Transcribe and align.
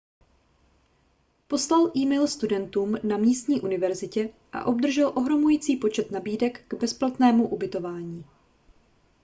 poslal 1.47 1.91
e-mail 1.97 2.27
studentům 2.27 2.95
na 3.03 3.17
místní 3.17 3.61
univerzitě 3.61 4.29
a 4.53 4.63
obdržel 4.65 5.13
ohromující 5.15 5.77
počet 5.77 6.11
nabídek 6.11 6.65
k 6.67 6.73
bezplatnému 6.73 7.47
ubytování 7.47 8.25